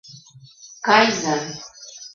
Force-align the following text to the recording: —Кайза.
—Кайза. 0.85 1.35